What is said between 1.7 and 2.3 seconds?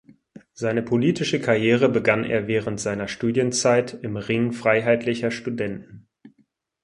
begann